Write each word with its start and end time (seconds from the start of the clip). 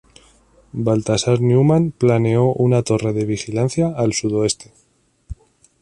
Balthasar 0.85 1.39
Neumann 1.41 1.91
planeó 1.91 2.47
una 2.53 2.81
torre 2.81 3.13
de 3.13 3.23
vigilancia 3.25 3.89
al 3.89 4.13
sudoeste. 4.13 4.73